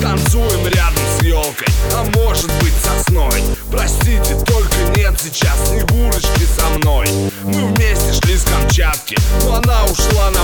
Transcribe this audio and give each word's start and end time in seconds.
Танцуем 0.00 0.66
рядом 0.66 1.02
с 1.18 1.22
елкой, 1.22 1.68
а 1.92 2.04
может 2.16 2.50
быть 2.60 2.74
сосной 2.82 3.42
Простите, 3.70 4.36
только 4.46 4.76
нет 4.96 5.14
сейчас 5.20 5.68
Снегурочки 5.68 6.46
со 6.56 6.66
мной. 6.78 7.06
Мы 7.42 7.66
вместе 7.74 8.12
шли 8.12 8.36
с 8.36 8.44
Камчатки, 8.44 9.16
но 9.42 9.56
она 9.56 9.84
ушла 9.84 10.30
на 10.30 10.40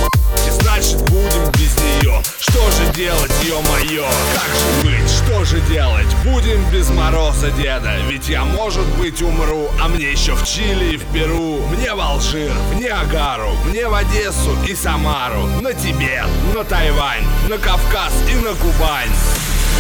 Значит 0.61 1.01
будем 1.11 1.51
без 1.53 1.75
нее. 1.77 2.23
Что 2.39 2.61
же 2.71 2.93
делать, 2.95 3.33
ё-моё? 3.45 4.07
Как 4.35 4.51
же 4.55 4.67
быть, 4.83 5.00
же 5.45 5.61
делать? 5.63 6.07
Будем 6.25 6.63
без 6.71 6.91
мороза, 6.91 7.51
деда. 7.51 7.95
Ведь 8.09 8.29
я, 8.29 8.45
может 8.45 8.87
быть, 8.97 9.23
умру. 9.23 9.71
А 9.81 9.89
мне 9.89 10.11
еще 10.11 10.35
в 10.35 10.45
Чили 10.45 10.95
и 10.95 10.97
в 10.97 11.05
Перу 11.13 11.67
Мне 11.69 11.95
в 11.95 12.01
Алжир, 12.01 12.53
в 12.71 12.75
Ниагару 12.75 13.51
Мне 13.67 13.89
в 13.89 13.95
Одессу 13.95 14.57
и 14.69 14.75
Самару. 14.75 15.47
На 15.61 15.73
Тибет, 15.73 16.27
на 16.55 16.65
Тайвань 16.65 17.25
На 17.49 17.59
Кавказ 17.59 18.13
и 18.31 18.35
на 18.35 18.55
Кубань. 18.55 19.11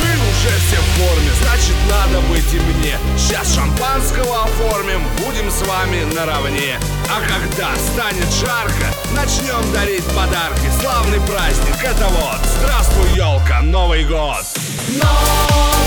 Вы 0.01 0.07
уже 0.07 0.49
все 0.49 0.81
в 0.81 0.89
форме, 0.97 1.31
значит 1.43 1.77
надо 1.91 2.21
быть 2.29 2.55
и 2.55 2.59
мне. 2.59 2.97
Сейчас 3.19 3.55
шампанского 3.55 4.45
оформим, 4.45 5.03
будем 5.19 5.51
с 5.51 5.61
вами 5.67 6.05
наравне. 6.15 6.79
А 7.09 7.21
когда 7.21 7.77
станет 7.77 8.33
жарко, 8.33 8.87
начнем 9.15 9.73
дарить 9.73 10.05
подарки. 10.15 10.71
Славный 10.81 11.21
праздник, 11.21 11.85
это 11.85 12.07
вот, 12.09 12.41
здравствуй, 12.61 13.11
елка, 13.15 13.61
Новый 13.61 14.05
год! 14.05 14.60
No! 14.99 15.80